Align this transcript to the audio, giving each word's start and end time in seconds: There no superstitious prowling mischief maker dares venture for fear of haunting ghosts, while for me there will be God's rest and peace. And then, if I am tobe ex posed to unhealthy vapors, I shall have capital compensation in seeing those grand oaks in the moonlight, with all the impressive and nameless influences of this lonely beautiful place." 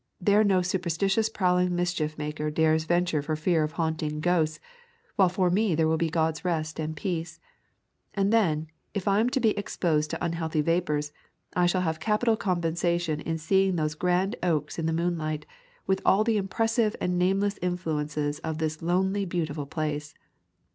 There 0.19 0.43
no 0.43 0.63
superstitious 0.63 1.29
prowling 1.29 1.75
mischief 1.75 2.17
maker 2.17 2.49
dares 2.49 2.85
venture 2.85 3.21
for 3.21 3.35
fear 3.35 3.61
of 3.63 3.73
haunting 3.73 4.19
ghosts, 4.19 4.59
while 5.15 5.29
for 5.29 5.51
me 5.51 5.75
there 5.75 5.87
will 5.87 5.95
be 5.99 6.09
God's 6.09 6.43
rest 6.43 6.79
and 6.79 6.97
peace. 6.97 7.39
And 8.15 8.33
then, 8.33 8.65
if 8.95 9.07
I 9.07 9.19
am 9.19 9.29
tobe 9.29 9.53
ex 9.55 9.77
posed 9.77 10.09
to 10.09 10.25
unhealthy 10.25 10.61
vapors, 10.61 11.11
I 11.55 11.67
shall 11.67 11.81
have 11.81 11.99
capital 11.99 12.35
compensation 12.35 13.19
in 13.21 13.37
seeing 13.37 13.75
those 13.75 13.93
grand 13.93 14.35
oaks 14.41 14.79
in 14.79 14.87
the 14.87 14.91
moonlight, 14.91 15.45
with 15.85 16.01
all 16.03 16.23
the 16.23 16.37
impressive 16.37 16.95
and 16.99 17.19
nameless 17.19 17.59
influences 17.61 18.39
of 18.39 18.57
this 18.57 18.81
lonely 18.81 19.23
beautiful 19.25 19.67
place." 19.67 20.15